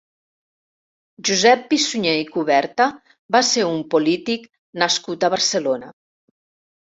[1.29, 2.87] Josep Pi-Sunyer i Cuberta
[3.35, 4.47] va ser un polític
[4.85, 5.93] nascut a Barcelona.